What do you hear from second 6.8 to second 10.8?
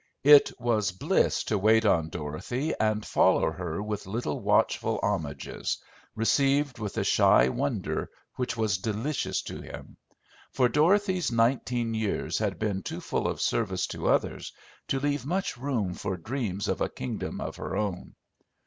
a shy wonder which was delicious to him; for